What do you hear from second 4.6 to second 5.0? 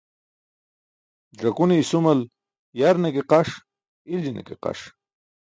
qaṣ.